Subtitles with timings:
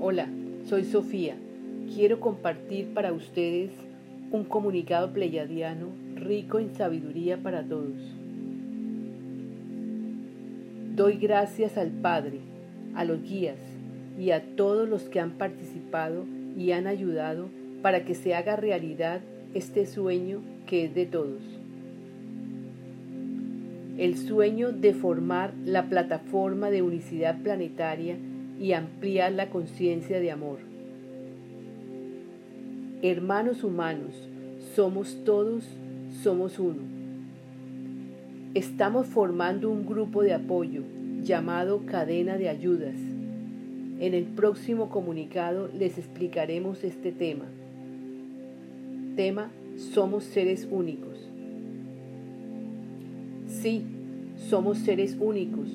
[0.00, 0.28] Hola,
[0.68, 1.34] soy Sofía.
[1.92, 3.72] Quiero compartir para ustedes
[4.30, 7.96] un comunicado pleyadiano rico en sabiduría para todos.
[10.94, 12.38] Doy gracias al Padre,
[12.94, 13.58] a los guías
[14.16, 16.26] y a todos los que han participado
[16.56, 17.48] y han ayudado
[17.82, 19.20] para que se haga realidad
[19.52, 21.42] este sueño que es de todos.
[23.98, 28.16] El sueño de formar la plataforma de unicidad planetaria
[28.60, 30.58] y ampliar la conciencia de amor.
[33.02, 34.28] Hermanos humanos,
[34.74, 35.64] somos todos,
[36.22, 36.82] somos uno.
[38.54, 40.82] Estamos formando un grupo de apoyo
[41.22, 42.96] llamado Cadena de Ayudas.
[44.00, 47.44] En el próximo comunicado les explicaremos este tema.
[49.14, 51.28] Tema, somos seres únicos.
[53.46, 53.84] Sí,
[54.48, 55.68] somos seres únicos,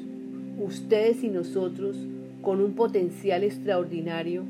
[0.60, 1.98] ustedes y nosotros
[2.44, 4.44] con un potencial extraordinario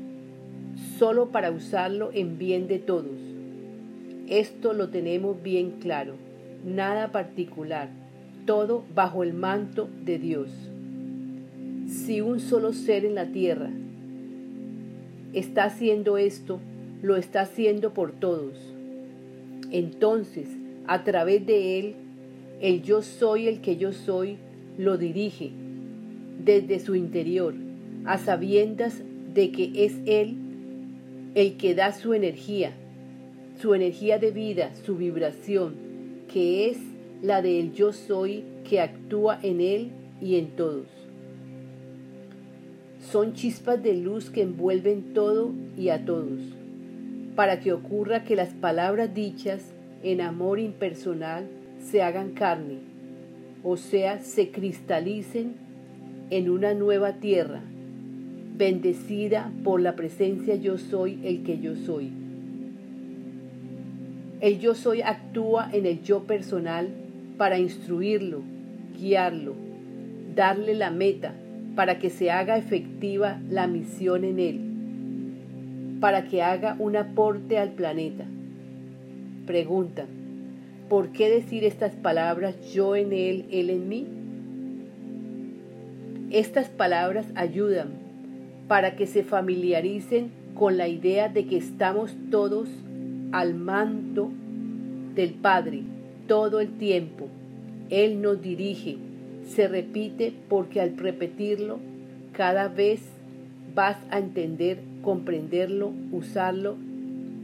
[0.98, 3.16] solo para usarlo en bien de todos.
[4.28, 6.14] Esto lo tenemos bien claro,
[6.66, 7.88] nada particular,
[8.46, 10.50] todo bajo el manto de Dios.
[11.86, 13.70] Si un solo ser en la tierra
[15.32, 16.58] está haciendo esto,
[17.00, 18.54] lo está haciendo por todos.
[19.70, 20.48] Entonces,
[20.86, 21.94] a través de él,
[22.60, 24.36] el yo soy el que yo soy
[24.78, 25.52] lo dirige
[26.44, 27.54] desde su interior
[28.04, 29.02] a sabiendas
[29.32, 30.36] de que es Él
[31.34, 32.72] el que da su energía,
[33.60, 35.74] su energía de vida, su vibración,
[36.32, 36.78] que es
[37.22, 40.86] la del yo soy que actúa en Él y en todos.
[43.00, 46.40] Son chispas de luz que envuelven todo y a todos,
[47.34, 52.78] para que ocurra que las palabras dichas en amor impersonal se hagan carne,
[53.62, 55.54] o sea, se cristalicen
[56.30, 57.62] en una nueva tierra
[58.56, 62.10] bendecida por la presencia yo soy el que yo soy.
[64.40, 66.88] El yo soy actúa en el yo personal
[67.36, 68.42] para instruirlo,
[68.96, 69.54] guiarlo,
[70.34, 71.34] darle la meta
[71.74, 74.60] para que se haga efectiva la misión en él,
[76.00, 78.24] para que haga un aporte al planeta.
[79.46, 80.06] Pregunta,
[80.88, 84.06] ¿por qué decir estas palabras yo en él, él en mí?
[86.30, 88.03] Estas palabras ayudan
[88.68, 92.68] para que se familiaricen con la idea de que estamos todos
[93.32, 94.30] al mando
[95.14, 95.82] del Padre
[96.26, 97.28] todo el tiempo.
[97.90, 98.96] Él nos dirige,
[99.46, 101.78] se repite porque al repetirlo
[102.32, 103.00] cada vez
[103.74, 106.76] vas a entender, comprenderlo, usarlo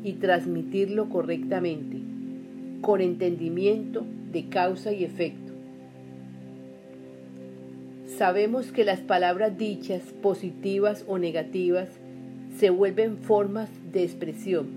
[0.03, 1.99] y transmitirlo correctamente,
[2.81, 5.50] con entendimiento de causa y efecto.
[8.21, 11.89] Sabemos que las palabras dichas, positivas o negativas,
[12.59, 14.69] se vuelven formas de expresión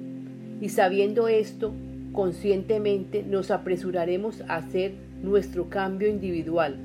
[0.62, 1.74] y sabiendo esto,
[2.14, 6.78] conscientemente nos apresuraremos a hacer nuestro cambio individual,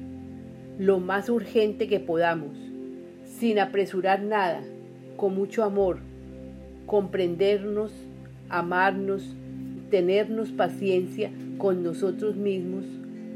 [0.80, 2.58] lo más urgente que podamos,
[3.38, 4.60] sin apresurar nada,
[5.16, 6.00] con mucho amor,
[6.86, 7.92] comprendernos,
[8.48, 9.22] amarnos,
[9.92, 12.84] tenernos paciencia con nosotros mismos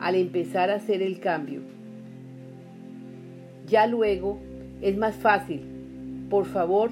[0.01, 1.61] al empezar a hacer el cambio.
[3.73, 4.39] Ya luego
[4.83, 5.63] es más fácil.
[6.29, 6.91] Por favor,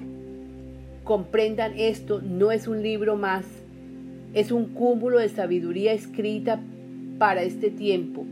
[1.04, 3.44] comprendan esto, no es un libro más,
[4.32, 6.58] es un cúmulo de sabiduría escrita
[7.18, 8.24] para este tiempo.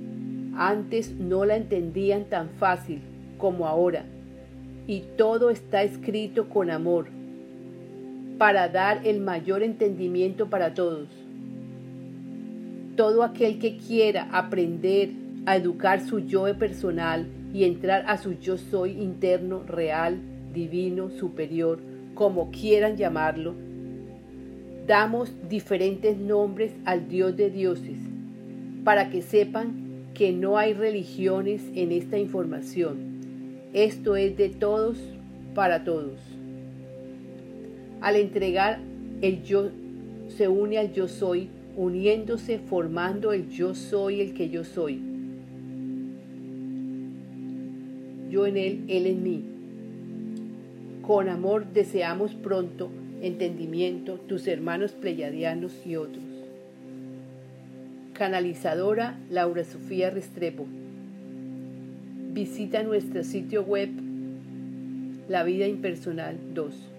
[0.57, 3.01] Antes no la entendían tan fácil
[3.37, 4.07] como ahora.
[4.87, 7.09] Y todo está escrito con amor,
[8.39, 11.09] para dar el mayor entendimiento para todos.
[12.97, 18.59] Todo aquel que quiera aprender a educar su yo personal y entrar a su yo
[18.59, 20.21] soy interno, real,
[20.53, 21.81] divino, superior,
[22.13, 23.55] como quieran llamarlo,
[24.87, 27.97] damos diferentes nombres al Dios de dioses,
[28.85, 32.99] para que sepan que no hay religiones en esta información.
[33.73, 34.99] Esto es de todos
[35.55, 36.21] para todos.
[38.03, 38.81] Al entregar
[39.23, 39.71] el yo
[40.29, 45.08] se une al yo soy, uniéndose, formando el yo soy el que yo soy
[48.31, 49.45] yo en Él, Él en mí.
[51.03, 52.91] Con amor deseamos pronto
[53.23, 56.25] entendimiento tus hermanos pleyadianos y otros.
[58.13, 60.67] Canalizadora Laura Sofía Restrepo.
[62.33, 63.91] Visita nuestro sitio web
[65.29, 66.98] La Vida Impersonal 2.